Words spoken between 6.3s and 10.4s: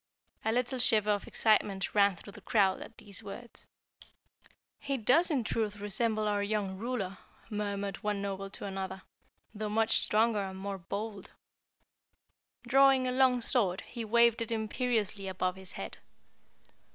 young ruler," murmured one Noble to another, "though much stronger